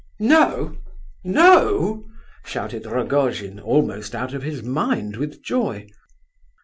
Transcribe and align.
"No? 0.19 0.77
No?" 1.23 2.05
shouted 2.43 2.87
Rogojin, 2.87 3.59
almost 3.59 4.15
out 4.15 4.33
of 4.33 4.41
his 4.41 4.63
mind 4.63 5.15
with 5.15 5.43
joy. 5.43 5.85